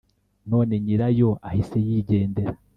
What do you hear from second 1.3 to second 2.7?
ahise yigendera